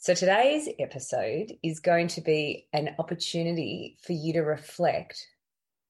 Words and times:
So, 0.00 0.14
today's 0.14 0.68
episode 0.78 1.54
is 1.60 1.80
going 1.80 2.06
to 2.08 2.20
be 2.20 2.68
an 2.72 2.94
opportunity 3.00 3.98
for 4.00 4.12
you 4.12 4.32
to 4.34 4.42
reflect 4.42 5.26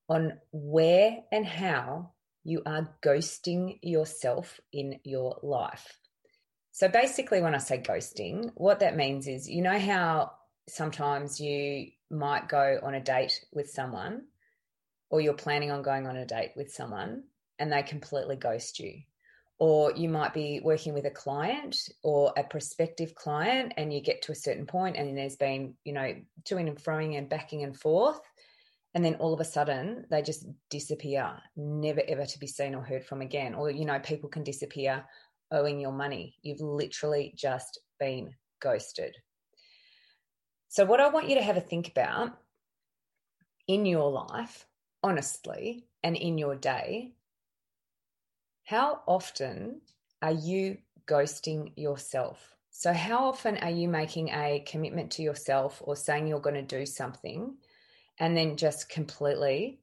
on 0.08 0.38
where 0.50 1.18
and 1.30 1.44
how 1.44 2.12
you 2.42 2.62
are 2.64 2.88
ghosting 3.02 3.78
yourself 3.82 4.60
in 4.72 4.98
your 5.04 5.38
life. 5.42 5.98
So, 6.72 6.88
basically, 6.88 7.42
when 7.42 7.54
I 7.54 7.58
say 7.58 7.82
ghosting, 7.82 8.50
what 8.54 8.80
that 8.80 8.96
means 8.96 9.28
is 9.28 9.46
you 9.46 9.60
know 9.60 9.78
how 9.78 10.32
sometimes 10.70 11.38
you 11.38 11.88
might 12.10 12.48
go 12.48 12.80
on 12.82 12.94
a 12.94 13.04
date 13.04 13.44
with 13.52 13.68
someone, 13.68 14.22
or 15.10 15.20
you're 15.20 15.34
planning 15.34 15.70
on 15.70 15.82
going 15.82 16.06
on 16.06 16.16
a 16.16 16.24
date 16.24 16.52
with 16.56 16.72
someone, 16.72 17.24
and 17.58 17.70
they 17.70 17.82
completely 17.82 18.36
ghost 18.36 18.80
you 18.80 19.02
or 19.58 19.92
you 19.92 20.08
might 20.08 20.32
be 20.32 20.60
working 20.62 20.94
with 20.94 21.04
a 21.06 21.10
client 21.10 21.76
or 22.04 22.32
a 22.36 22.44
prospective 22.44 23.14
client 23.14 23.72
and 23.76 23.92
you 23.92 24.00
get 24.00 24.22
to 24.22 24.32
a 24.32 24.36
certain 24.36 24.66
point 24.66 24.96
and 24.96 25.16
there's 25.16 25.36
been 25.36 25.74
you 25.84 25.92
know 25.92 26.14
toing 26.44 26.68
and 26.68 26.78
froing 26.78 27.18
and 27.18 27.28
backing 27.28 27.64
and 27.64 27.78
forth 27.78 28.20
and 28.94 29.04
then 29.04 29.16
all 29.16 29.34
of 29.34 29.40
a 29.40 29.44
sudden 29.44 30.04
they 30.10 30.22
just 30.22 30.46
disappear 30.70 31.32
never 31.56 32.02
ever 32.08 32.24
to 32.24 32.38
be 32.38 32.46
seen 32.46 32.74
or 32.74 32.82
heard 32.82 33.04
from 33.04 33.20
again 33.20 33.54
or 33.54 33.70
you 33.70 33.84
know 33.84 33.98
people 33.98 34.28
can 34.28 34.44
disappear 34.44 35.04
owing 35.50 35.80
your 35.80 35.92
money. 35.92 36.36
You've 36.42 36.60
literally 36.60 37.32
just 37.36 37.80
been 37.98 38.34
ghosted. 38.60 39.16
So 40.68 40.84
what 40.84 41.00
i 41.00 41.08
want 41.08 41.28
you 41.28 41.36
to 41.36 41.42
have 41.42 41.56
a 41.56 41.62
think 41.62 41.88
about 41.88 42.36
in 43.66 43.86
your 43.86 44.10
life 44.10 44.66
honestly 45.02 45.86
and 46.02 46.16
in 46.16 46.36
your 46.36 46.54
day 46.56 47.14
how 48.68 49.00
often 49.06 49.80
are 50.20 50.32
you 50.32 50.76
ghosting 51.08 51.72
yourself? 51.74 52.54
So, 52.68 52.92
how 52.92 53.28
often 53.28 53.56
are 53.56 53.70
you 53.70 53.88
making 53.88 54.28
a 54.28 54.62
commitment 54.68 55.12
to 55.12 55.22
yourself 55.22 55.80
or 55.82 55.96
saying 55.96 56.26
you're 56.26 56.38
going 56.38 56.54
to 56.66 56.78
do 56.78 56.84
something 56.84 57.54
and 58.20 58.36
then 58.36 58.58
just 58.58 58.90
completely 58.90 59.80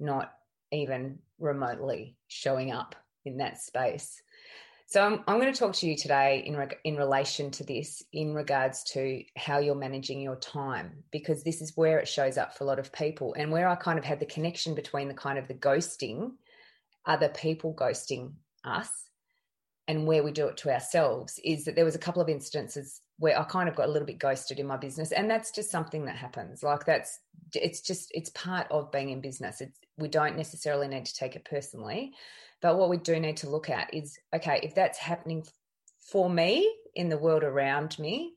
not 0.00 0.32
even 0.72 1.20
remotely 1.38 2.16
showing 2.26 2.72
up 2.72 2.96
in 3.24 3.36
that 3.36 3.60
space? 3.60 4.20
So, 4.86 5.00
I'm, 5.00 5.20
I'm 5.28 5.38
going 5.38 5.52
to 5.52 5.58
talk 5.58 5.74
to 5.74 5.86
you 5.86 5.96
today 5.96 6.42
in, 6.44 6.60
in 6.82 6.96
relation 6.96 7.52
to 7.52 7.64
this, 7.64 8.02
in 8.12 8.34
regards 8.34 8.82
to 8.94 9.22
how 9.36 9.60
you're 9.60 9.76
managing 9.76 10.20
your 10.20 10.36
time, 10.36 11.04
because 11.12 11.44
this 11.44 11.62
is 11.62 11.76
where 11.76 12.00
it 12.00 12.08
shows 12.08 12.36
up 12.36 12.58
for 12.58 12.64
a 12.64 12.66
lot 12.66 12.80
of 12.80 12.92
people 12.92 13.32
and 13.38 13.52
where 13.52 13.68
I 13.68 13.76
kind 13.76 13.96
of 13.96 14.04
had 14.04 14.18
the 14.18 14.26
connection 14.26 14.74
between 14.74 15.06
the 15.06 15.14
kind 15.14 15.38
of 15.38 15.46
the 15.46 15.54
ghosting 15.54 16.32
other 17.06 17.28
people 17.28 17.74
ghosting 17.74 18.32
us 18.64 18.90
and 19.86 20.06
where 20.06 20.22
we 20.22 20.32
do 20.32 20.46
it 20.46 20.56
to 20.56 20.72
ourselves 20.72 21.38
is 21.44 21.64
that 21.64 21.76
there 21.76 21.84
was 21.84 21.94
a 21.94 21.98
couple 21.98 22.22
of 22.22 22.28
instances 22.28 23.00
where 23.18 23.38
I 23.38 23.44
kind 23.44 23.68
of 23.68 23.76
got 23.76 23.88
a 23.88 23.92
little 23.92 24.06
bit 24.06 24.18
ghosted 24.18 24.58
in 24.58 24.66
my 24.66 24.78
business. 24.78 25.12
And 25.12 25.30
that's 25.30 25.50
just 25.50 25.70
something 25.70 26.06
that 26.06 26.16
happens. 26.16 26.62
Like 26.62 26.86
that's 26.86 27.18
it's 27.54 27.82
just 27.82 28.08
it's 28.12 28.30
part 28.30 28.66
of 28.70 28.90
being 28.90 29.10
in 29.10 29.20
business. 29.20 29.60
It's 29.60 29.78
we 29.98 30.08
don't 30.08 30.36
necessarily 30.36 30.88
need 30.88 31.06
to 31.06 31.14
take 31.14 31.36
it 31.36 31.44
personally 31.44 32.12
but 32.64 32.78
what 32.78 32.88
we 32.88 32.96
do 32.96 33.20
need 33.20 33.36
to 33.38 33.50
look 33.50 33.68
at 33.70 33.92
is 33.92 34.18
okay 34.34 34.60
if 34.62 34.74
that's 34.74 34.98
happening 34.98 35.44
for 36.00 36.28
me 36.28 36.68
in 36.94 37.08
the 37.08 37.18
world 37.18 37.44
around 37.44 37.98
me 37.98 38.34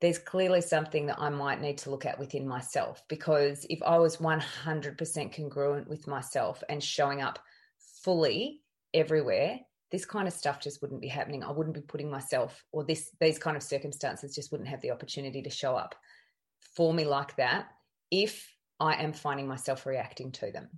there's 0.00 0.18
clearly 0.18 0.62
something 0.62 1.06
that 1.06 1.20
I 1.20 1.28
might 1.28 1.60
need 1.60 1.78
to 1.78 1.90
look 1.90 2.06
at 2.06 2.18
within 2.18 2.48
myself 2.48 3.02
because 3.08 3.66
if 3.68 3.82
I 3.82 3.98
was 3.98 4.16
100% 4.16 5.36
congruent 5.36 5.88
with 5.88 6.06
myself 6.06 6.62
and 6.70 6.82
showing 6.82 7.20
up 7.20 7.38
fully 8.04 8.62
everywhere, 8.94 9.60
this 9.90 10.04
kind 10.04 10.28
of 10.28 10.34
stuff 10.34 10.60
just 10.60 10.80
wouldn't 10.82 11.00
be 11.00 11.08
happening. 11.08 11.42
I 11.42 11.50
wouldn't 11.50 11.74
be 11.74 11.80
putting 11.80 12.10
myself 12.10 12.64
or 12.72 12.84
this 12.84 13.10
these 13.20 13.38
kind 13.38 13.56
of 13.56 13.62
circumstances 13.62 14.34
just 14.34 14.52
wouldn't 14.52 14.68
have 14.68 14.80
the 14.80 14.92
opportunity 14.92 15.42
to 15.42 15.50
show 15.50 15.74
up 15.76 15.94
for 16.76 16.94
me 16.94 17.04
like 17.04 17.36
that 17.36 17.66
if 18.10 18.48
I 18.78 18.94
am 18.94 19.12
finding 19.12 19.46
myself 19.46 19.86
reacting 19.86 20.32
to 20.32 20.52
them. 20.52 20.68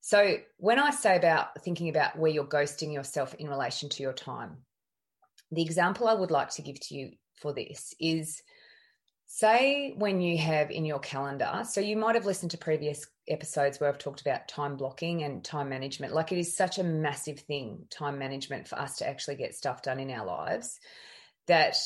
So 0.00 0.36
when 0.58 0.78
I 0.78 0.90
say 0.90 1.16
about 1.16 1.62
thinking 1.62 1.88
about 1.88 2.18
where 2.18 2.30
you're 2.30 2.44
ghosting 2.44 2.92
yourself 2.92 3.34
in 3.34 3.48
relation 3.48 3.88
to 3.90 4.02
your 4.02 4.12
time, 4.12 4.58
the 5.50 5.62
example 5.62 6.08
I 6.08 6.14
would 6.14 6.30
like 6.30 6.50
to 6.50 6.62
give 6.62 6.78
to 6.80 6.94
you 6.94 7.12
for 7.40 7.52
this 7.52 7.94
is 7.98 8.42
say 9.36 9.92
when 9.96 10.20
you 10.20 10.38
have 10.38 10.70
in 10.70 10.84
your 10.84 11.00
calendar, 11.00 11.62
so 11.68 11.80
you 11.80 11.96
might 11.96 12.14
have 12.14 12.24
listened 12.24 12.52
to 12.52 12.58
previous 12.58 13.04
episodes 13.28 13.80
where 13.80 13.88
I've 13.88 13.98
talked 13.98 14.20
about 14.20 14.46
time 14.46 14.76
blocking 14.76 15.24
and 15.24 15.42
time 15.42 15.68
management. 15.68 16.14
Like 16.14 16.30
it 16.30 16.38
is 16.38 16.56
such 16.56 16.78
a 16.78 16.84
massive 16.84 17.40
thing, 17.40 17.86
time 17.90 18.16
management 18.16 18.68
for 18.68 18.78
us 18.78 18.98
to 18.98 19.08
actually 19.08 19.34
get 19.34 19.56
stuff 19.56 19.82
done 19.82 19.98
in 19.98 20.10
our 20.12 20.24
lives 20.24 20.78
that 21.48 21.76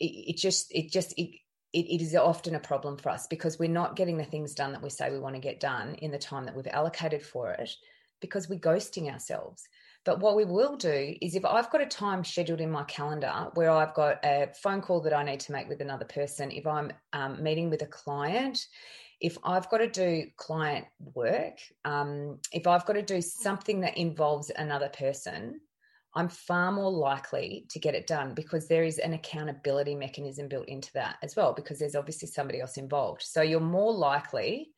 it, 0.00 0.06
it 0.06 0.36
just, 0.38 0.74
it 0.74 0.90
just, 0.90 1.12
it, 1.16 1.30
it, 1.72 1.86
it 1.86 2.02
is 2.02 2.16
often 2.16 2.56
a 2.56 2.60
problem 2.60 2.96
for 2.96 3.10
us 3.10 3.28
because 3.28 3.60
we're 3.60 3.68
not 3.68 3.94
getting 3.94 4.16
the 4.16 4.24
things 4.24 4.54
done 4.54 4.72
that 4.72 4.82
we 4.82 4.90
say 4.90 5.08
we 5.08 5.20
want 5.20 5.36
to 5.36 5.40
get 5.40 5.60
done 5.60 5.94
in 5.96 6.10
the 6.10 6.18
time 6.18 6.46
that 6.46 6.56
we've 6.56 6.66
allocated 6.66 7.22
for 7.22 7.52
it 7.52 7.70
because 8.20 8.48
we're 8.48 8.58
ghosting 8.58 9.12
ourselves. 9.12 9.62
But 10.08 10.20
what 10.20 10.36
we 10.36 10.46
will 10.46 10.74
do 10.74 11.14
is 11.20 11.34
if 11.34 11.44
I've 11.44 11.68
got 11.68 11.82
a 11.82 11.86
time 11.86 12.24
scheduled 12.24 12.62
in 12.62 12.70
my 12.70 12.84
calendar 12.84 13.48
where 13.52 13.70
I've 13.70 13.92
got 13.92 14.24
a 14.24 14.48
phone 14.54 14.80
call 14.80 15.02
that 15.02 15.12
I 15.12 15.22
need 15.22 15.40
to 15.40 15.52
make 15.52 15.68
with 15.68 15.82
another 15.82 16.06
person, 16.06 16.50
if 16.50 16.66
I'm 16.66 16.94
um, 17.12 17.42
meeting 17.42 17.68
with 17.68 17.82
a 17.82 17.86
client, 17.86 18.58
if 19.20 19.36
I've 19.44 19.68
got 19.68 19.78
to 19.78 19.86
do 19.86 20.24
client 20.38 20.86
work, 21.14 21.58
um, 21.84 22.38
if 22.52 22.66
I've 22.66 22.86
got 22.86 22.94
to 22.94 23.02
do 23.02 23.20
something 23.20 23.80
that 23.80 23.98
involves 23.98 24.50
another 24.56 24.88
person, 24.88 25.60
I'm 26.14 26.30
far 26.30 26.72
more 26.72 26.90
likely 26.90 27.66
to 27.68 27.78
get 27.78 27.94
it 27.94 28.06
done 28.06 28.32
because 28.32 28.66
there 28.66 28.84
is 28.84 28.96
an 28.96 29.12
accountability 29.12 29.94
mechanism 29.94 30.48
built 30.48 30.68
into 30.68 30.90
that 30.94 31.16
as 31.22 31.36
well, 31.36 31.52
because 31.52 31.78
there's 31.78 31.94
obviously 31.94 32.28
somebody 32.28 32.62
else 32.62 32.78
involved. 32.78 33.20
So 33.20 33.42
you're 33.42 33.60
more 33.60 33.92
likely 33.92 34.70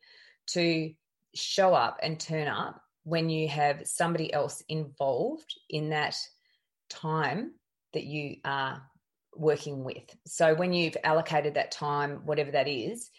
to 0.49 0.93
show 1.37 1.73
up 1.73 2.01
and 2.03 2.19
turn 2.19 2.49
up 2.49 2.83
when 3.05 3.31
you 3.31 3.49
have 3.49 3.87
somebody 3.87 4.33
else 4.33 4.63
involved 4.69 5.55
in 5.69 5.91
that 5.91 6.17
time 6.89 7.53
that 7.93 8.05
you 8.05 8.37
are 8.45 8.83
working 9.35 9.85
with. 9.85 10.05
So 10.27 10.55
when 10.55 10.73
you've 10.73 10.97
allocated 11.03 11.55
that 11.55 11.73
time, 11.73 12.23
whatever 12.25 12.51
that 12.53 12.69
is, 12.69 13.11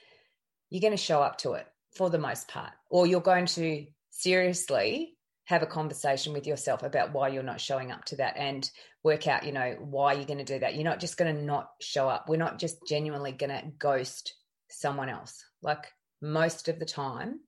you're 0.70 0.82
going 0.82 0.92
to 0.92 0.98
show 0.98 1.22
up 1.22 1.38
to 1.40 1.54
it 1.54 1.68
for 1.96 2.10
the 2.10 2.20
most 2.20 2.48
part, 2.48 2.72
or 2.90 3.08
you're 3.08 3.22
going 3.22 3.46
to 3.46 3.86
seriously 4.10 5.18
have 5.46 5.64
a 5.64 5.68
conversation 5.68 6.32
with 6.32 6.48
yourself 6.48 6.84
about 6.84 7.14
why 7.14 7.28
you're 7.28 7.44
not 7.44 7.60
showing 7.60 7.92
up 7.92 8.06
to 8.06 8.16
that 8.18 8.38
and 8.38 8.70
work 9.04 9.28
out, 9.28 9.46
you 9.46 9.52
know, 9.52 9.76
why 9.80 10.14
you're 10.14 10.26
going 10.26 10.38
to 10.38 10.46
do 10.46 10.60
that. 10.60 10.76
You're 10.76 10.84
not 10.86 11.00
just 11.00 11.18
going 11.18 11.36
to 11.36 11.42
not 11.42 11.72
show 11.82 12.08
up. 12.08 12.30
We're 12.30 12.38
not 12.38 12.60
just 12.60 12.88
genuinely 12.88 13.32
going 13.32 13.50
to 13.50 13.64
ghost 13.78 14.34
someone 14.70 15.10
else. 15.10 15.44
Like 15.62 15.88
most 16.22 16.70
of 16.70 16.80
the 16.80 16.86
time, 16.86 17.40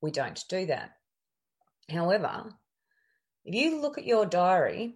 we 0.00 0.10
don't 0.10 0.42
do 0.48 0.66
that. 0.66 0.90
However, 1.92 2.54
if 3.44 3.54
you 3.54 3.80
look 3.80 3.98
at 3.98 4.06
your 4.06 4.26
diary, 4.26 4.94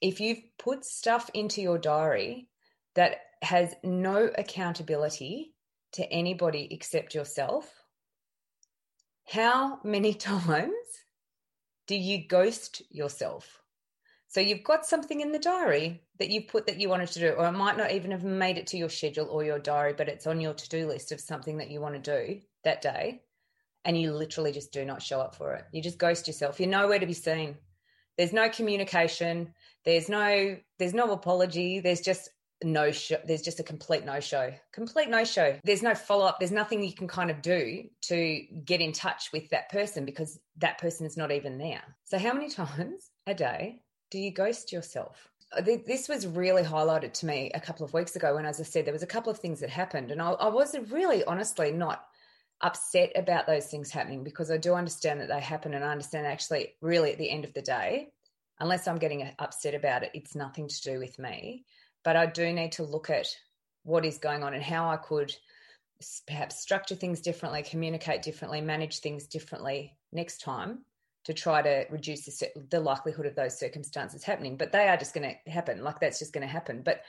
if 0.00 0.20
you've 0.20 0.42
put 0.58 0.84
stuff 0.84 1.30
into 1.34 1.62
your 1.62 1.78
diary 1.78 2.48
that 2.94 3.18
has 3.42 3.74
no 3.82 4.30
accountability 4.36 5.54
to 5.92 6.04
anybody 6.12 6.68
except 6.70 7.14
yourself, 7.14 7.72
how 9.24 9.80
many 9.82 10.14
times 10.32 10.72
do 11.86 11.94
you 11.94 12.26
ghost 12.28 12.82
yourself? 12.90 13.62
So 14.28 14.40
you've 14.40 14.64
got 14.64 14.84
something 14.84 15.20
in 15.20 15.32
the 15.32 15.38
diary 15.38 16.02
that 16.18 16.30
you've 16.30 16.48
put 16.48 16.66
that 16.66 16.80
you 16.80 16.88
wanted 16.88 17.10
to 17.12 17.20
do, 17.20 17.30
or 17.30 17.46
it 17.46 17.52
might 17.52 17.76
not 17.76 17.92
even 17.92 18.10
have 18.10 18.24
made 18.24 18.58
it 18.58 18.66
to 18.68 18.76
your 18.76 18.90
schedule 18.90 19.26
or 19.26 19.44
your 19.44 19.60
diary, 19.60 19.94
but 19.96 20.08
it's 20.08 20.26
on 20.26 20.40
your 20.40 20.52
to 20.52 20.68
do 20.68 20.86
list 20.86 21.12
of 21.12 21.20
something 21.20 21.58
that 21.58 21.70
you 21.70 21.80
want 21.80 21.94
to 21.94 22.26
do 22.26 22.40
that 22.64 22.82
day 22.82 23.22
and 23.86 23.98
you 23.98 24.12
literally 24.12 24.52
just 24.52 24.72
do 24.72 24.84
not 24.84 25.00
show 25.00 25.20
up 25.20 25.34
for 25.34 25.54
it. 25.54 25.64
You 25.72 25.80
just 25.80 25.96
ghost 25.96 26.26
yourself. 26.26 26.60
You're 26.60 26.68
nowhere 26.68 26.98
to 26.98 27.06
be 27.06 27.14
seen. 27.14 27.56
There's 28.18 28.32
no 28.32 28.48
communication. 28.48 29.54
There's 29.84 30.08
no 30.08 30.58
there's 30.78 30.92
no 30.92 31.12
apology. 31.12 31.80
There's 31.80 32.00
just 32.00 32.28
no 32.64 32.90
show. 32.90 33.18
There's 33.24 33.42
just 33.42 33.60
a 33.60 33.62
complete 33.62 34.04
no 34.04 34.18
show. 34.18 34.52
Complete 34.72 35.08
no 35.08 35.24
show. 35.24 35.58
There's 35.62 35.82
no 35.82 35.94
follow 35.94 36.26
up. 36.26 36.38
There's 36.40 36.50
nothing 36.50 36.82
you 36.82 36.94
can 36.94 37.06
kind 37.06 37.30
of 37.30 37.40
do 37.42 37.84
to 38.02 38.42
get 38.64 38.80
in 38.80 38.92
touch 38.92 39.30
with 39.32 39.48
that 39.50 39.70
person 39.70 40.04
because 40.04 40.38
that 40.58 40.78
person 40.78 41.06
is 41.06 41.16
not 41.16 41.30
even 41.30 41.56
there. 41.56 41.82
So 42.04 42.18
how 42.18 42.32
many 42.32 42.48
times 42.62 43.10
a 43.26 43.34
day 43.34 43.82
do 44.10 44.18
you 44.18 44.32
ghost 44.32 44.72
yourself? 44.72 45.28
Uh, 45.56 45.62
this 45.86 46.08
was 46.08 46.26
really 46.26 46.64
highlighted 46.64 47.12
to 47.12 47.26
me 47.26 47.52
a 47.54 47.60
couple 47.60 47.86
of 47.86 47.94
weeks 47.94 48.16
ago 48.16 48.34
when, 48.34 48.46
as 48.46 48.58
I 48.58 48.64
said, 48.64 48.84
there 48.84 48.92
was 48.92 49.04
a 49.04 49.06
couple 49.06 49.30
of 49.30 49.38
things 49.38 49.60
that 49.60 49.70
happened, 49.70 50.10
and 50.10 50.20
I, 50.20 50.32
I 50.32 50.48
was 50.48 50.74
really 50.90 51.22
honestly 51.22 51.70
not 51.70 52.04
upset 52.60 53.12
about 53.16 53.46
those 53.46 53.66
things 53.66 53.90
happening 53.90 54.24
because 54.24 54.50
I 54.50 54.56
do 54.56 54.74
understand 54.74 55.20
that 55.20 55.28
they 55.28 55.40
happen 55.40 55.74
and 55.74 55.84
I 55.84 55.90
understand 55.90 56.26
actually, 56.26 56.74
really, 56.80 57.12
at 57.12 57.18
the 57.18 57.30
end 57.30 57.44
of 57.44 57.52
the 57.54 57.62
day, 57.62 58.08
unless 58.60 58.88
I'm 58.88 58.98
getting 58.98 59.28
upset 59.38 59.74
about 59.74 60.02
it, 60.02 60.10
it's 60.14 60.34
nothing 60.34 60.68
to 60.68 60.82
do 60.82 60.98
with 60.98 61.18
me. 61.18 61.64
But 62.04 62.16
I 62.16 62.26
do 62.26 62.52
need 62.52 62.72
to 62.72 62.84
look 62.84 63.10
at 63.10 63.26
what 63.82 64.04
is 64.04 64.18
going 64.18 64.42
on 64.42 64.54
and 64.54 64.62
how 64.62 64.88
I 64.88 64.96
could 64.96 65.34
perhaps 66.26 66.60
structure 66.60 66.94
things 66.94 67.20
differently, 67.20 67.62
communicate 67.62 68.22
differently, 68.22 68.60
manage 68.60 68.98
things 68.98 69.26
differently 69.26 69.96
next 70.12 70.40
time 70.40 70.84
to 71.24 71.34
try 71.34 71.60
to 71.62 71.84
reduce 71.90 72.24
the, 72.24 72.48
the 72.70 72.80
likelihood 72.80 73.26
of 73.26 73.34
those 73.34 73.58
circumstances 73.58 74.22
happening. 74.22 74.56
But 74.56 74.72
they 74.72 74.88
are 74.88 74.96
just 74.96 75.14
going 75.14 75.34
to 75.44 75.50
happen. 75.50 75.82
Like 75.82 76.00
that's 76.00 76.18
just 76.18 76.32
going 76.32 76.46
to 76.46 76.52
happen. 76.52 76.82
But 76.84 77.02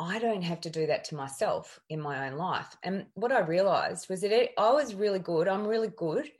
I 0.00 0.18
don't 0.18 0.40
have 0.40 0.62
to 0.62 0.70
do 0.70 0.86
that 0.86 1.04
to 1.04 1.14
myself 1.14 1.78
in 1.90 2.00
my 2.00 2.26
own 2.26 2.38
life. 2.38 2.74
And 2.82 3.04
what 3.14 3.32
I 3.32 3.40
realized 3.40 4.08
was 4.08 4.22
that 4.22 4.32
it, 4.32 4.54
I 4.56 4.72
was 4.72 4.94
really 4.94 5.18
good. 5.18 5.46
I'm 5.46 5.66
really 5.66 5.92
good 5.94 6.30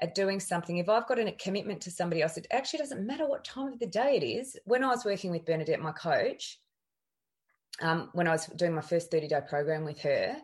at 0.00 0.16
doing 0.16 0.40
something. 0.40 0.78
If 0.78 0.88
I've 0.88 1.06
got 1.06 1.20
a 1.20 1.30
commitment 1.32 1.80
to 1.82 1.90
somebody 1.92 2.20
else, 2.20 2.36
it 2.36 2.48
actually 2.50 2.80
doesn't 2.80 3.06
matter 3.06 3.28
what 3.28 3.44
time 3.44 3.72
of 3.72 3.78
the 3.78 3.86
day 3.86 4.16
it 4.16 4.26
is. 4.26 4.58
When 4.64 4.82
I 4.82 4.88
was 4.88 5.04
working 5.04 5.30
with 5.30 5.46
Bernadette, 5.46 5.80
my 5.80 5.92
coach, 5.92 6.58
um, 7.80 8.10
when 8.12 8.26
I 8.26 8.32
was 8.32 8.46
doing 8.46 8.74
my 8.74 8.80
first 8.80 9.12
30 9.12 9.28
day 9.28 9.40
program 9.48 9.84
with 9.84 10.00
her, 10.00 10.36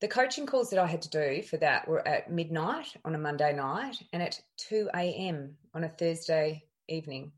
the 0.00 0.08
coaching 0.08 0.44
calls 0.44 0.68
that 0.70 0.78
I 0.78 0.86
had 0.86 1.02
to 1.02 1.10
do 1.10 1.42
for 1.42 1.56
that 1.56 1.88
were 1.88 2.06
at 2.06 2.30
midnight 2.30 2.94
on 3.06 3.14
a 3.14 3.18
Monday 3.18 3.54
night 3.54 3.96
and 4.12 4.22
at 4.22 4.38
2 4.58 4.90
a.m. 4.94 5.56
on 5.74 5.84
a 5.84 5.88
Thursday 5.88 6.64
evening. 6.86 7.32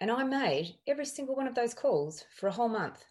And 0.00 0.10
I 0.10 0.24
made 0.24 0.74
every 0.88 1.06
single 1.06 1.36
one 1.36 1.46
of 1.46 1.54
those 1.54 1.72
calls 1.72 2.24
for 2.36 2.48
a 2.48 2.52
whole 2.52 2.68
month. 2.68 3.02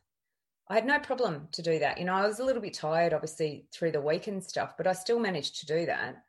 I 0.67 0.75
had 0.75 0.85
no 0.85 0.99
problem 0.99 1.47
to 1.51 1.61
do 1.61 1.79
that. 1.79 1.99
You 1.99 2.05
know, 2.05 2.13
I 2.13 2.25
was 2.25 2.39
a 2.39 2.43
little 2.43 2.61
bit 2.61 2.73
tired, 2.73 3.13
obviously, 3.13 3.67
through 3.71 3.91
the 3.91 4.01
week 4.01 4.27
and 4.27 4.43
stuff, 4.43 4.75
but 4.77 4.87
I 4.87 4.93
still 4.93 5.19
managed 5.19 5.59
to 5.59 5.65
do 5.67 5.85
that. 5.85 6.23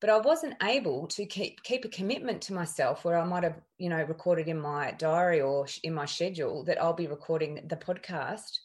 But 0.00 0.10
I 0.10 0.18
wasn't 0.18 0.56
able 0.62 1.06
to 1.08 1.24
keep 1.24 1.62
keep 1.62 1.84
a 1.84 1.88
commitment 1.88 2.42
to 2.42 2.52
myself 2.52 3.04
where 3.04 3.18
I 3.18 3.24
might 3.24 3.44
have, 3.44 3.60
you 3.78 3.88
know, 3.88 4.02
recorded 4.02 4.48
in 4.48 4.60
my 4.60 4.90
diary 4.98 5.40
or 5.40 5.66
in 5.82 5.94
my 5.94 6.04
schedule 6.04 6.64
that 6.64 6.82
I'll 6.82 6.92
be 6.92 7.06
recording 7.06 7.66
the 7.68 7.76
podcast 7.76 8.58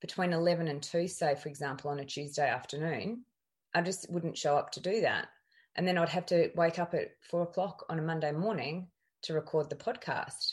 between 0.00 0.32
11 0.32 0.68
and 0.68 0.82
2, 0.82 1.08
say, 1.08 1.34
for 1.34 1.48
example, 1.48 1.90
on 1.90 2.00
a 2.00 2.04
Tuesday 2.04 2.48
afternoon. 2.48 3.24
I 3.74 3.82
just 3.82 4.10
wouldn't 4.10 4.38
show 4.38 4.56
up 4.56 4.70
to 4.72 4.80
do 4.80 5.00
that. 5.00 5.28
And 5.76 5.88
then 5.88 5.98
I'd 5.98 6.10
have 6.10 6.26
to 6.26 6.50
wake 6.54 6.78
up 6.78 6.94
at 6.94 7.16
four 7.30 7.42
o'clock 7.42 7.84
on 7.88 7.98
a 7.98 8.02
Monday 8.02 8.32
morning 8.32 8.88
to 9.22 9.34
record 9.34 9.70
the 9.70 9.76
podcast. 9.76 10.52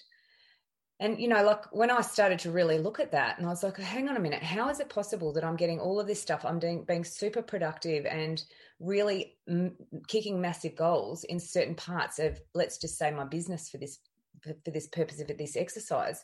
And, 1.04 1.20
you 1.20 1.28
know, 1.28 1.44
like 1.44 1.66
when 1.74 1.92
I 1.92 2.00
started 2.00 2.40
to 2.40 2.52
really 2.52 2.80
look 2.80 2.98
at 2.98 3.12
that, 3.12 3.38
and 3.38 3.46
I 3.46 3.50
was 3.50 3.62
like, 3.62 3.78
oh, 3.78 3.84
hang 3.84 4.08
on 4.08 4.16
a 4.16 4.22
minute, 4.22 4.42
how 4.42 4.70
is 4.70 4.80
it 4.80 4.88
possible 4.88 5.34
that 5.34 5.44
I'm 5.44 5.58
getting 5.58 5.78
all 5.78 6.00
of 6.00 6.08
this 6.08 6.22
stuff? 6.22 6.46
I'm 6.46 6.60
doing, 6.60 6.86
being 6.86 7.04
super 7.04 7.42
productive 7.42 8.06
and 8.06 8.42
really 8.80 9.36
m- 9.50 9.76
kicking 10.08 10.40
massive 10.40 10.78
goals 10.78 11.26
in 11.26 11.42
certain 11.42 11.76
parts 11.76 12.20
of, 12.20 12.40
let's 12.54 12.78
just 12.78 12.98
say, 12.98 13.12
my 13.12 13.26
business 13.26 13.70
for 13.70 13.78
this 13.78 14.00
for 14.44 14.72
this 14.72 14.88
purpose 14.88 15.20
of 15.20 15.28
this 15.28 15.58
exercise. 15.58 16.24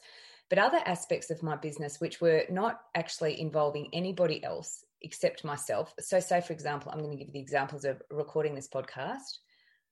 But 0.50 0.60
other 0.60 0.80
aspects 0.86 1.30
of 1.30 1.44
my 1.44 1.58
business, 1.58 2.00
which 2.00 2.22
were 2.22 2.44
not 2.50 2.80
actually 2.96 3.40
involving 3.40 3.90
anybody 3.92 4.42
else 4.46 4.86
except 5.02 5.44
myself. 5.44 5.94
So, 6.00 6.22
say, 6.22 6.40
for 6.40 6.54
example, 6.54 6.90
I'm 6.90 7.00
going 7.00 7.12
to 7.12 7.18
give 7.18 7.28
you 7.28 7.34
the 7.34 7.42
examples 7.42 7.84
of 7.84 8.02
recording 8.10 8.56
this 8.56 8.70
podcast, 8.70 9.40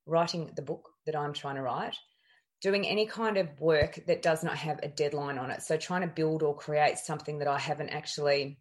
writing 0.06 0.50
the 0.56 0.62
book 0.62 0.90
that 1.06 1.16
I'm 1.16 1.34
trying 1.34 1.56
to 1.56 1.62
write, 1.62 1.96
doing 2.62 2.88
any 2.88 3.06
kind 3.06 3.38
of 3.38 3.60
work 3.60 4.00
that 4.08 4.22
does 4.22 4.44
not 4.44 4.58
have 4.58 4.80
a 4.82 4.88
deadline 4.88 5.38
on 5.38 5.52
it. 5.52 5.62
So 5.62 5.78
trying 5.78 6.02
to 6.02 6.08
build 6.08 6.44
or 6.44 6.56
create 6.56 6.98
something 6.98 7.40
that 7.40 7.48
I 7.48 7.60
haven't 7.60 7.90
actually 7.90 8.58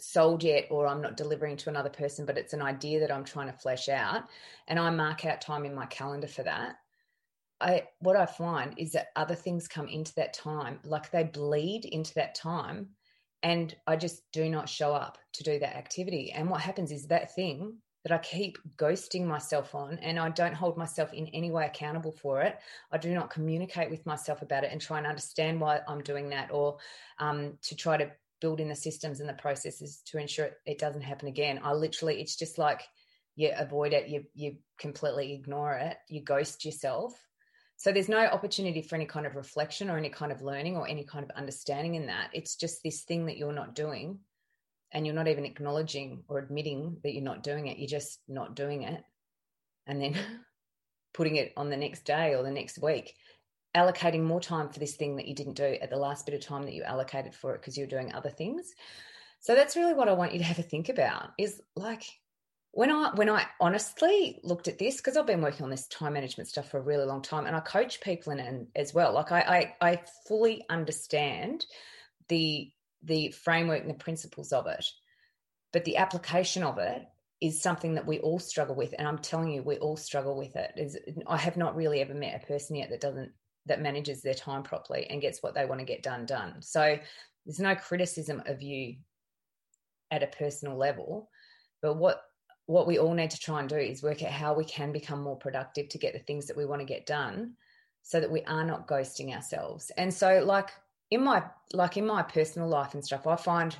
sold 0.00 0.42
yet 0.44 0.66
or 0.70 0.86
I'm 0.86 1.02
not 1.02 1.16
delivering 1.16 1.56
to 1.58 1.70
another 1.70 1.90
person, 1.90 2.26
but 2.26 2.38
it's 2.38 2.52
an 2.52 2.62
idea 2.62 3.00
that 3.00 3.12
I'm 3.12 3.24
trying 3.24 3.50
to 3.50 3.58
flesh 3.58 3.88
out. 3.88 4.24
And 4.66 4.78
I 4.78 4.90
mark 4.90 5.24
out 5.24 5.40
time 5.40 5.64
in 5.64 5.74
my 5.74 5.86
calendar 5.86 6.28
for 6.28 6.42
that. 6.42 6.76
I 7.60 7.84
what 7.98 8.16
I 8.16 8.26
find 8.26 8.74
is 8.78 8.92
that 8.92 9.08
other 9.16 9.34
things 9.34 9.66
come 9.66 9.88
into 9.88 10.14
that 10.14 10.32
time, 10.32 10.78
like 10.84 11.10
they 11.10 11.24
bleed 11.24 11.84
into 11.86 12.14
that 12.14 12.36
time, 12.36 12.90
and 13.42 13.74
I 13.86 13.96
just 13.96 14.22
do 14.32 14.48
not 14.48 14.68
show 14.68 14.92
up 14.92 15.18
to 15.34 15.42
do 15.42 15.58
that 15.58 15.76
activity. 15.76 16.30
And 16.30 16.48
what 16.50 16.60
happens 16.60 16.92
is 16.92 17.08
that 17.08 17.34
thing 17.34 17.78
that 18.08 18.14
I 18.14 18.18
keep 18.18 18.58
ghosting 18.76 19.26
myself 19.26 19.74
on 19.74 19.98
and 19.98 20.18
I 20.18 20.30
don't 20.30 20.54
hold 20.54 20.78
myself 20.78 21.12
in 21.12 21.26
any 21.28 21.50
way 21.50 21.66
accountable 21.66 22.12
for 22.12 22.40
it. 22.40 22.58
I 22.90 22.98
do 22.98 23.12
not 23.12 23.30
communicate 23.30 23.90
with 23.90 24.06
myself 24.06 24.40
about 24.42 24.64
it 24.64 24.72
and 24.72 24.80
try 24.80 24.98
and 24.98 25.06
understand 25.06 25.60
why 25.60 25.80
I'm 25.86 26.02
doing 26.02 26.30
that 26.30 26.50
or 26.50 26.78
um, 27.18 27.58
to 27.62 27.76
try 27.76 27.98
to 27.98 28.10
build 28.40 28.60
in 28.60 28.68
the 28.68 28.74
systems 28.74 29.20
and 29.20 29.28
the 29.28 29.34
processes 29.34 30.00
to 30.06 30.18
ensure 30.18 30.50
it 30.64 30.78
doesn't 30.78 31.02
happen 31.02 31.28
again. 31.28 31.60
I 31.62 31.72
literally, 31.72 32.20
it's 32.20 32.36
just 32.36 32.56
like 32.56 32.82
you 33.36 33.52
avoid 33.56 33.92
it, 33.92 34.08
you, 34.08 34.24
you 34.34 34.56
completely 34.78 35.34
ignore 35.34 35.74
it, 35.74 35.96
you 36.08 36.22
ghost 36.22 36.64
yourself. 36.64 37.14
So 37.76 37.92
there's 37.92 38.08
no 38.08 38.18
opportunity 38.18 38.82
for 38.82 38.96
any 38.96 39.06
kind 39.06 39.26
of 39.26 39.36
reflection 39.36 39.90
or 39.90 39.98
any 39.98 40.08
kind 40.08 40.32
of 40.32 40.42
learning 40.42 40.76
or 40.76 40.88
any 40.88 41.04
kind 41.04 41.24
of 41.24 41.30
understanding 41.36 41.94
in 41.94 42.06
that. 42.06 42.30
It's 42.32 42.56
just 42.56 42.82
this 42.82 43.02
thing 43.02 43.26
that 43.26 43.36
you're 43.36 43.52
not 43.52 43.74
doing 43.74 44.20
and 44.92 45.06
you're 45.06 45.14
not 45.14 45.28
even 45.28 45.44
acknowledging 45.44 46.24
or 46.28 46.38
admitting 46.38 46.98
that 47.02 47.12
you're 47.12 47.22
not 47.22 47.42
doing 47.42 47.66
it, 47.66 47.78
you're 47.78 47.88
just 47.88 48.20
not 48.28 48.56
doing 48.56 48.82
it. 48.82 49.02
And 49.86 50.00
then 50.00 50.16
putting 51.14 51.36
it 51.36 51.52
on 51.56 51.70
the 51.70 51.76
next 51.76 52.04
day 52.04 52.34
or 52.34 52.42
the 52.42 52.50
next 52.50 52.80
week, 52.80 53.14
allocating 53.76 54.22
more 54.22 54.40
time 54.40 54.68
for 54.70 54.78
this 54.78 54.96
thing 54.96 55.16
that 55.16 55.28
you 55.28 55.34
didn't 55.34 55.54
do 55.54 55.76
at 55.80 55.90
the 55.90 55.96
last 55.96 56.26
bit 56.26 56.34
of 56.34 56.40
time 56.40 56.62
that 56.64 56.74
you 56.74 56.82
allocated 56.82 57.34
for 57.34 57.54
it 57.54 57.60
because 57.60 57.76
you're 57.76 57.86
doing 57.86 58.12
other 58.12 58.30
things. 58.30 58.72
So 59.40 59.54
that's 59.54 59.76
really 59.76 59.94
what 59.94 60.08
I 60.08 60.14
want 60.14 60.32
you 60.32 60.38
to 60.38 60.44
have 60.44 60.58
a 60.58 60.62
think 60.62 60.88
about 60.88 61.30
is 61.38 61.60
like 61.76 62.02
when 62.72 62.90
I 62.90 63.10
when 63.14 63.30
I 63.30 63.46
honestly 63.60 64.40
looked 64.42 64.68
at 64.68 64.78
this 64.78 64.96
because 64.96 65.16
I've 65.16 65.26
been 65.26 65.42
working 65.42 65.64
on 65.64 65.70
this 65.70 65.86
time 65.88 66.14
management 66.14 66.48
stuff 66.48 66.70
for 66.70 66.78
a 66.78 66.82
really 66.82 67.04
long 67.04 67.22
time 67.22 67.46
and 67.46 67.54
I 67.54 67.60
coach 67.60 68.00
people 68.00 68.32
in 68.32 68.40
it 68.40 68.66
as 68.74 68.92
well. 68.92 69.12
Like 69.12 69.32
I 69.32 69.74
I, 69.80 69.90
I 69.90 70.02
fully 70.26 70.64
understand 70.68 71.64
the 72.28 72.70
the 73.02 73.30
framework 73.30 73.80
and 73.82 73.90
the 73.90 73.94
principles 73.94 74.52
of 74.52 74.66
it. 74.66 74.84
But 75.72 75.84
the 75.84 75.98
application 75.98 76.62
of 76.62 76.78
it 76.78 77.02
is 77.40 77.62
something 77.62 77.94
that 77.94 78.06
we 78.06 78.18
all 78.18 78.38
struggle 78.38 78.74
with. 78.74 78.94
And 78.98 79.06
I'm 79.06 79.18
telling 79.18 79.50
you, 79.50 79.62
we 79.62 79.78
all 79.78 79.96
struggle 79.96 80.36
with 80.36 80.56
it. 80.56 80.72
Is 80.76 80.98
I 81.26 81.36
have 81.36 81.56
not 81.56 81.76
really 81.76 82.00
ever 82.00 82.14
met 82.14 82.42
a 82.42 82.46
person 82.46 82.76
yet 82.76 82.90
that 82.90 83.00
doesn't 83.00 83.32
that 83.66 83.82
manages 83.82 84.22
their 84.22 84.34
time 84.34 84.62
properly 84.62 85.06
and 85.08 85.20
gets 85.20 85.42
what 85.42 85.54
they 85.54 85.66
want 85.66 85.80
to 85.80 85.86
get 85.86 86.02
done 86.02 86.26
done. 86.26 86.62
So 86.62 86.98
there's 87.44 87.60
no 87.60 87.74
criticism 87.74 88.42
of 88.46 88.62
you 88.62 88.96
at 90.10 90.22
a 90.22 90.26
personal 90.26 90.76
level, 90.76 91.30
but 91.82 91.94
what 91.94 92.22
what 92.66 92.86
we 92.86 92.98
all 92.98 93.14
need 93.14 93.30
to 93.30 93.38
try 93.38 93.60
and 93.60 93.68
do 93.68 93.76
is 93.76 94.02
work 94.02 94.22
out 94.22 94.30
how 94.30 94.52
we 94.52 94.64
can 94.64 94.92
become 94.92 95.22
more 95.22 95.36
productive 95.36 95.88
to 95.88 95.98
get 95.98 96.12
the 96.12 96.18
things 96.18 96.46
that 96.46 96.56
we 96.56 96.66
want 96.66 96.80
to 96.80 96.86
get 96.86 97.06
done 97.06 97.54
so 98.02 98.20
that 98.20 98.30
we 98.30 98.42
are 98.42 98.64
not 98.64 98.86
ghosting 98.86 99.34
ourselves. 99.34 99.90
And 99.96 100.12
so 100.12 100.42
like 100.44 100.68
in 101.10 101.24
my 101.24 101.42
like 101.72 101.96
in 101.96 102.06
my 102.06 102.22
personal 102.22 102.68
life 102.68 102.94
and 102.94 103.04
stuff, 103.04 103.26
I 103.26 103.36
find 103.36 103.76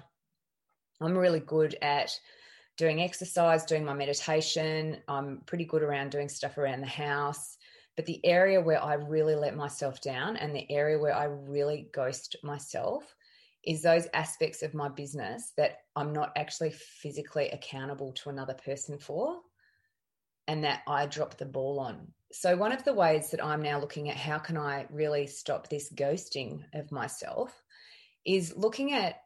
I'm 1.00 1.16
really 1.16 1.40
good 1.40 1.76
at 1.80 2.18
doing 2.76 3.02
exercise, 3.02 3.64
doing 3.64 3.85
my 3.85 3.94
meditation. 3.94 4.99
I'm 5.08 5.42
pretty 5.47 5.64
good 5.64 5.82
around 5.82 6.11
doing 6.11 6.28
stuff 6.28 6.58
around 6.58 6.80
the 6.80 6.87
house. 6.87 7.56
But 7.97 8.06
the 8.06 8.25
area 8.25 8.61
where 8.61 8.82
I 8.82 8.94
really 8.94 9.35
let 9.35 9.56
myself 9.56 10.00
down 10.00 10.37
and 10.37 10.54
the 10.54 10.70
area 10.70 10.99
where 10.99 11.16
I 11.16 11.25
really 11.25 11.88
ghost 11.92 12.37
myself 12.44 13.14
is 13.64 13.82
those 13.82 14.06
aspects 14.14 14.62
of 14.62 14.73
my 14.73 14.88
business 14.88 15.52
that 15.56 15.78
I'm 15.97 16.12
not 16.12 16.32
actually 16.37 16.70
physically 16.70 17.49
accountable 17.49 18.12
to 18.12 18.30
another 18.30 18.54
person 18.54 18.99
for 18.99 19.40
and 20.47 20.62
that 20.62 20.82
I 20.87 21.06
drop 21.06 21.37
the 21.37 21.44
ball 21.44 21.80
on. 21.80 22.12
So 22.30 22.56
one 22.56 22.73
of 22.73 22.85
the 22.85 22.92
ways 22.92 23.30
that 23.30 23.44
I'm 23.44 23.62
now 23.62 23.80
looking 23.80 24.11
at 24.11 24.16
how 24.16 24.38
can 24.38 24.56
I 24.56 24.87
really 24.90 25.26
stop 25.26 25.68
this 25.68 25.90
ghosting 25.92 26.62
of 26.75 26.92
myself 26.92 27.62
is 28.25 28.56
looking 28.56 28.92
at 28.92 29.23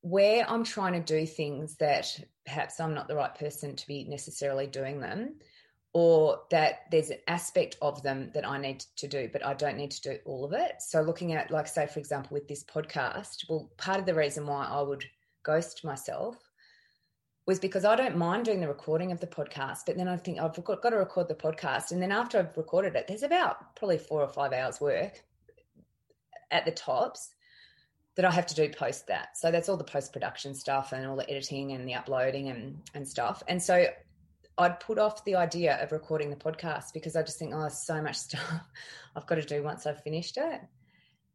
where 0.00 0.48
I'm 0.48 0.64
trying 0.64 0.94
to 0.94 1.00
do 1.00 1.26
things 1.26 1.76
that 1.76 2.18
perhaps 2.44 2.80
I'm 2.80 2.94
not 2.94 3.08
the 3.08 3.16
right 3.16 3.34
person 3.34 3.76
to 3.76 3.86
be 3.86 4.04
necessarily 4.04 4.66
doing 4.66 5.00
them 5.00 5.36
or 5.92 6.40
that 6.50 6.80
there's 6.90 7.08
an 7.08 7.18
aspect 7.26 7.78
of 7.80 8.02
them 8.02 8.30
that 8.34 8.46
I 8.46 8.58
need 8.58 8.80
to 8.96 9.08
do, 9.08 9.30
but 9.32 9.44
I 9.44 9.54
don't 9.54 9.78
need 9.78 9.92
to 9.92 10.02
do 10.02 10.18
all 10.26 10.44
of 10.44 10.52
it. 10.52 10.74
So, 10.80 11.00
looking 11.00 11.32
at, 11.32 11.50
like, 11.50 11.66
say, 11.66 11.86
for 11.86 11.98
example, 11.98 12.34
with 12.34 12.46
this 12.46 12.62
podcast, 12.62 13.48
well, 13.48 13.70
part 13.78 13.98
of 13.98 14.04
the 14.04 14.14
reason 14.14 14.46
why 14.46 14.66
I 14.66 14.82
would 14.82 15.06
ghost 15.42 15.84
myself 15.84 16.36
was 17.46 17.60
because 17.60 17.84
I 17.84 17.94
don't 17.94 18.16
mind 18.16 18.44
doing 18.44 18.60
the 18.60 18.68
recording 18.68 19.12
of 19.12 19.20
the 19.20 19.26
podcast, 19.26 19.80
but 19.86 19.96
then 19.96 20.08
I 20.08 20.16
think 20.16 20.40
I've 20.40 20.62
got, 20.64 20.82
to 20.82 20.96
record 20.96 21.28
the 21.28 21.34
podcast. 21.34 21.92
And 21.92 22.02
then 22.02 22.10
after 22.10 22.38
I've 22.38 22.56
recorded 22.56 22.96
it, 22.96 23.06
there's 23.06 23.22
about 23.22 23.76
probably 23.76 23.98
four 23.98 24.20
or 24.20 24.28
five 24.28 24.52
hours 24.52 24.80
work 24.80 25.22
at 26.50 26.64
the 26.64 26.72
tops 26.72 27.30
that 28.16 28.24
I 28.24 28.32
have 28.32 28.46
to 28.46 28.54
do 28.54 28.68
post 28.68 29.06
that. 29.06 29.36
So 29.36 29.52
that's 29.52 29.68
all 29.68 29.76
the 29.76 29.84
post 29.84 30.12
production 30.12 30.54
stuff 30.54 30.92
and 30.92 31.06
all 31.06 31.16
the 31.16 31.30
editing 31.30 31.72
and 31.72 31.86
the 31.86 31.94
uploading 31.94 32.48
and, 32.48 32.82
and 32.94 33.06
stuff. 33.06 33.42
And 33.46 33.62
so 33.62 33.86
I'd 34.58 34.80
put 34.80 34.98
off 34.98 35.24
the 35.24 35.36
idea 35.36 35.80
of 35.82 35.92
recording 35.92 36.30
the 36.30 36.36
podcast 36.36 36.94
because 36.94 37.14
I 37.14 37.22
just 37.22 37.38
think, 37.38 37.52
oh, 37.54 37.68
so 37.68 38.02
much 38.02 38.16
stuff 38.16 38.42
I've 39.14 39.26
got 39.26 39.36
to 39.36 39.42
do 39.42 39.62
once 39.62 39.86
I've 39.86 40.02
finished 40.02 40.36
it. 40.36 40.60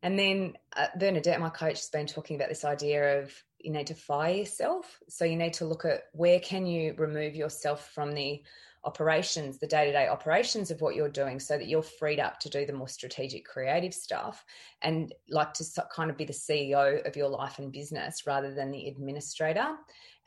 And 0.03 0.17
then 0.17 0.53
uh, 0.75 0.87
Bernadette, 0.99 1.39
my 1.39 1.49
coach, 1.49 1.77
has 1.77 1.89
been 1.89 2.07
talking 2.07 2.35
about 2.35 2.49
this 2.49 2.65
idea 2.65 3.21
of 3.21 3.31
you 3.63 3.71
need 3.71 3.87
to 3.87 3.95
fire 3.95 4.33
yourself. 4.33 4.99
So 5.09 5.25
you 5.25 5.35
need 5.35 5.53
to 5.53 5.65
look 5.65 5.85
at 5.85 6.05
where 6.13 6.39
can 6.39 6.65
you 6.65 6.93
remove 6.97 7.35
yourself 7.35 7.91
from 7.93 8.13
the 8.13 8.41
operations, 8.83 9.59
the 9.59 9.67
day 9.67 9.85
to 9.85 9.91
day 9.91 10.07
operations 10.07 10.71
of 10.71 10.81
what 10.81 10.95
you're 10.95 11.09
doing, 11.09 11.39
so 11.39 11.57
that 11.57 11.67
you're 11.67 11.83
freed 11.83 12.19
up 12.19 12.39
to 12.39 12.49
do 12.49 12.65
the 12.65 12.73
more 12.73 12.87
strategic, 12.87 13.45
creative 13.45 13.93
stuff 13.93 14.43
and 14.81 15.13
like 15.29 15.53
to 15.53 15.65
kind 15.93 16.09
of 16.09 16.17
be 16.17 16.25
the 16.25 16.33
CEO 16.33 17.05
of 17.07 17.15
your 17.15 17.29
life 17.29 17.59
and 17.59 17.71
business 17.71 18.25
rather 18.25 18.53
than 18.53 18.71
the 18.71 18.87
administrator. 18.87 19.75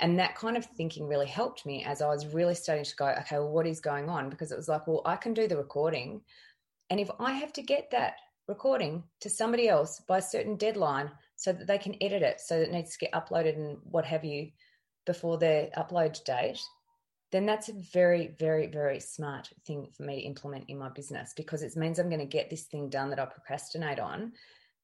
And 0.01 0.19
that 0.19 0.37
kind 0.37 0.57
of 0.57 0.65
thinking 0.65 1.07
really 1.07 1.27
helped 1.27 1.67
me 1.67 1.85
as 1.85 2.03
I 2.03 2.09
was 2.09 2.27
really 2.27 2.55
starting 2.55 2.85
to 2.85 2.97
go, 2.97 3.07
okay, 3.21 3.39
well, 3.39 3.51
what 3.51 3.67
is 3.67 3.81
going 3.81 4.09
on? 4.09 4.29
Because 4.29 4.53
it 4.53 4.57
was 4.57 4.69
like, 4.69 4.87
well, 4.87 5.03
I 5.05 5.17
can 5.17 5.35
do 5.35 5.47
the 5.47 5.57
recording. 5.57 6.21
And 6.91 7.01
if 7.01 7.11
I 7.19 7.33
have 7.33 7.53
to 7.55 7.63
get 7.63 7.91
that 7.93 8.15
recording 8.49 9.05
to 9.21 9.31
somebody 9.31 9.69
else 9.69 10.01
by 10.07 10.19
a 10.19 10.23
certain 10.23 10.57
deadline 10.57 11.11
so 11.37 11.53
that 11.53 11.67
they 11.67 11.79
can 11.79 11.97
edit 12.01 12.23
it, 12.23 12.41
so 12.41 12.59
that 12.59 12.69
it 12.69 12.73
needs 12.73 12.93
to 12.93 12.99
get 12.99 13.13
uploaded 13.13 13.57
and 13.57 13.79
what 13.85 14.05
have 14.05 14.25
you 14.25 14.51
before 15.07 15.39
their 15.39 15.69
upload 15.77 16.23
date, 16.25 16.61
then 17.33 17.47
that's 17.47 17.69
a 17.69 17.75
very, 17.93 18.35
very, 18.39 18.69
very 18.69 19.01
smart 19.01 19.51
thing 19.67 19.89
for 19.97 20.05
me 20.05 20.21
to 20.21 20.27
implement 20.27 20.67
in 20.69 20.79
my 20.79 20.89
business 20.89 21.33
because 21.37 21.63
it 21.63 21.77
means 21.77 21.99
I'm 21.99 22.09
going 22.09 22.21
to 22.21 22.27
get 22.27 22.49
this 22.49 22.65
thing 22.65 22.89
done 22.89 23.11
that 23.11 23.19
I 23.19 23.27
procrastinate 23.27 23.99
on, 23.99 24.33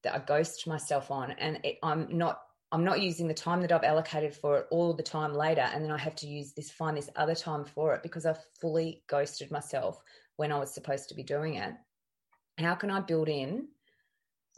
that 0.03 0.15
I 0.15 0.19
ghost 0.19 0.67
myself 0.67 1.11
on, 1.11 1.33
and 1.33 1.61
it, 1.65 1.79
I'm 1.83 2.07
not. 2.17 2.41
I'm 2.73 2.85
not 2.85 3.01
using 3.01 3.27
the 3.27 3.35
time 3.35 3.61
that 3.63 3.73
I've 3.73 3.83
allocated 3.83 4.33
for 4.33 4.59
it 4.59 4.67
all 4.71 4.95
the 4.95 5.03
time 5.03 5.35
later, 5.35 5.63
and 5.75 5.85
then 5.85 5.91
I 5.91 5.99
have 5.99 6.15
to 6.15 6.29
use 6.29 6.53
this, 6.53 6.71
find 6.71 6.97
this 6.97 7.11
other 7.17 7.35
time 7.35 7.65
for 7.65 7.97
it 7.97 8.03
because 8.05 8.25
I've 8.25 8.39
fully 8.61 9.03
ghosted 9.09 9.51
myself 9.51 10.01
when 10.37 10.53
I 10.53 10.59
was 10.61 10.73
supposed 10.73 11.09
to 11.09 11.17
be 11.17 11.25
doing 11.25 11.55
it. 11.55 11.75
How 12.59 12.77
can 12.77 12.89
I 12.89 13.01
build 13.01 13.29
in 13.29 13.67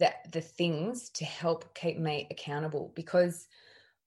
that 0.03 0.31
the 0.33 0.41
things 0.41 1.11
to 1.11 1.25
help 1.25 1.75
keep 1.75 1.99
me 1.99 2.27
accountable? 2.31 2.93
Because 2.95 3.47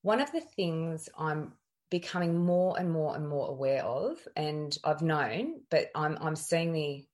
one 0.02 0.20
of 0.20 0.30
the 0.30 0.42
things 0.42 1.08
I'm 1.18 1.54
becoming 1.90 2.44
more 2.44 2.78
and 2.78 2.90
more 2.90 3.16
and 3.16 3.28
more 3.28 3.48
aware 3.48 3.82
of 3.82 4.18
and 4.36 4.76
I've 4.84 5.02
known 5.02 5.60
but 5.70 5.88
I'm 5.94 6.18
I'm 6.20 6.36
seeing 6.36 6.72
the 6.72 7.04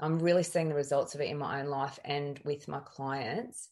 I'm 0.00 0.18
really 0.18 0.42
seeing 0.42 0.68
the 0.68 0.74
results 0.74 1.14
of 1.14 1.20
it 1.20 1.28
in 1.28 1.38
my 1.38 1.60
own 1.60 1.66
life 1.66 1.98
and 2.04 2.40
with 2.44 2.66
my 2.66 2.80
clients 2.80 3.68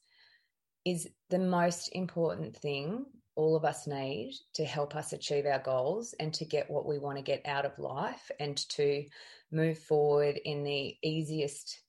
is 0.84 1.08
the 1.30 1.38
most 1.38 1.88
important 1.88 2.56
thing 2.56 3.06
all 3.36 3.56
of 3.56 3.64
us 3.64 3.86
need 3.86 4.34
to 4.54 4.64
help 4.64 4.94
us 4.94 5.14
achieve 5.14 5.46
our 5.46 5.60
goals 5.60 6.14
and 6.20 6.34
to 6.34 6.44
get 6.44 6.70
what 6.70 6.86
we 6.86 6.98
want 6.98 7.16
to 7.16 7.22
get 7.22 7.40
out 7.46 7.64
of 7.64 7.78
life 7.78 8.30
and 8.38 8.56
to 8.68 9.04
move 9.50 9.78
forward 9.78 10.38
in 10.44 10.62
the 10.62 10.94
easiest 11.02 11.80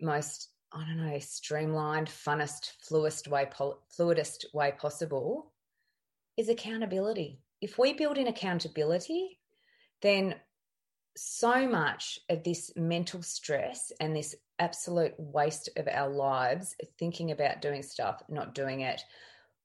most 0.00 0.48
I 0.72 0.84
don't 0.84 1.04
know 1.04 1.18
streamlined 1.18 2.08
funnest 2.08 2.72
fluidest 2.88 3.28
way 3.28 3.48
fluidest 3.98 4.44
way 4.54 4.72
possible 4.72 5.52
is 6.36 6.48
accountability 6.48 7.40
if 7.60 7.78
we 7.78 7.92
build 7.92 8.18
in 8.18 8.26
accountability, 8.26 9.38
then 10.02 10.34
so 11.16 11.68
much 11.68 12.18
of 12.28 12.42
this 12.42 12.72
mental 12.76 13.22
stress 13.22 13.92
and 14.00 14.16
this 14.16 14.34
absolute 14.58 15.14
waste 15.18 15.68
of 15.76 15.88
our 15.88 16.08
lives 16.08 16.74
thinking 16.98 17.30
about 17.30 17.60
doing 17.60 17.82
stuff, 17.82 18.22
not 18.28 18.54
doing 18.54 18.80
it, 18.80 19.02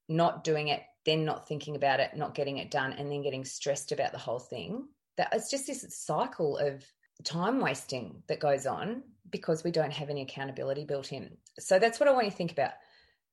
not 0.09 0.43
doing 0.43 0.69
it, 0.69 0.81
then 1.05 1.23
not 1.23 1.47
thinking 1.47 1.75
about 1.75 1.99
it, 1.99 2.15
not 2.15 2.35
getting 2.35 2.57
it 2.57 2.71
done, 2.71 2.93
and 2.93 3.11
then 3.11 3.21
getting 3.21 3.45
stressed 3.45 3.91
about 3.91 4.11
the 4.11 4.17
whole 4.17 4.39
thing. 4.39 4.87
That 5.17 5.29
it's 5.31 5.49
just 5.49 5.67
this 5.67 5.85
cycle 5.89 6.57
of 6.57 6.83
time 7.23 7.61
wasting 7.61 8.23
that 8.27 8.41
goes 8.41 8.65
on 8.65 9.03
because 9.35 9.63
we 9.65 9.71
don't 9.71 9.91
have 9.91 10.09
any 10.09 10.21
accountability 10.21 10.85
built 10.85 11.11
in. 11.11 11.37
So 11.59 11.77
that's 11.77 11.99
what 11.99 12.07
I 12.07 12.13
want 12.13 12.25
you 12.25 12.31
to 12.31 12.37
think 12.37 12.53
about. 12.53 12.71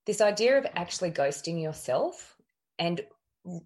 This 0.05 0.21
idea 0.21 0.59
of 0.59 0.67
actually 0.75 1.13
ghosting 1.13 1.63
yourself 1.63 2.35
and 2.77 3.01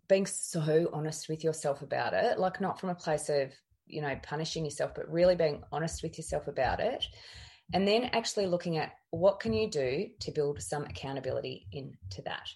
being 0.07 0.27
so 0.27 0.91
honest 0.93 1.31
with 1.31 1.43
yourself 1.43 1.81
about 1.81 2.13
it, 2.13 2.39
like 2.39 2.61
not 2.61 2.79
from 2.79 2.91
a 2.91 2.95
place 2.95 3.31
of, 3.31 3.53
you 3.87 4.03
know, 4.03 4.15
punishing 4.23 4.65
yourself, 4.65 4.93
but 4.95 5.11
really 5.11 5.35
being 5.35 5.63
honest 5.73 6.03
with 6.03 6.19
yourself 6.19 6.47
about 6.47 6.81
it. 6.81 7.07
And 7.73 7.89
then 7.89 8.11
actually 8.13 8.47
looking 8.47 8.77
at 8.77 8.93
what 9.11 9.41
can 9.41 9.55
you 9.55 9.71
do 9.71 10.09
to 10.21 10.31
build 10.31 10.61
some 10.61 10.85
accountability 10.85 11.67
into 11.73 12.23
that. 12.27 12.47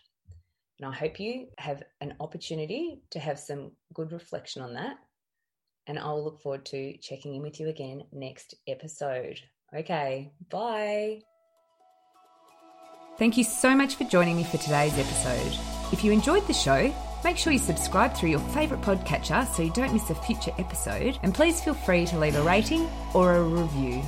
And 0.78 0.86
I 0.88 0.94
hope 0.94 1.18
you 1.18 1.46
have 1.58 1.82
an 2.00 2.14
opportunity 2.20 3.00
to 3.10 3.18
have 3.18 3.38
some 3.38 3.72
good 3.94 4.12
reflection 4.12 4.60
on 4.62 4.74
that. 4.74 4.96
And 5.86 5.98
I'll 5.98 6.22
look 6.22 6.40
forward 6.40 6.66
to 6.66 6.96
checking 6.98 7.34
in 7.34 7.42
with 7.42 7.58
you 7.58 7.68
again 7.68 8.04
next 8.12 8.54
episode. 8.68 9.40
Okay, 9.74 10.32
bye. 10.48 11.20
Thank 13.18 13.36
you 13.36 13.44
so 13.44 13.74
much 13.76 13.96
for 13.96 14.04
joining 14.04 14.36
me 14.36 14.44
for 14.44 14.56
today's 14.56 14.98
episode. 14.98 15.58
If 15.92 16.02
you 16.04 16.10
enjoyed 16.12 16.46
the 16.46 16.54
show, 16.54 16.92
Make 17.22 17.36
sure 17.36 17.52
you 17.52 17.58
subscribe 17.58 18.14
through 18.14 18.30
your 18.30 18.40
favourite 18.40 18.82
podcatcher 18.82 19.46
so 19.54 19.62
you 19.62 19.70
don't 19.72 19.92
miss 19.92 20.08
a 20.08 20.14
future 20.14 20.52
episode, 20.58 21.18
and 21.22 21.34
please 21.34 21.60
feel 21.60 21.74
free 21.74 22.06
to 22.06 22.18
leave 22.18 22.34
a 22.34 22.42
rating 22.42 22.88
or 23.12 23.36
a 23.36 23.42
review. 23.42 24.02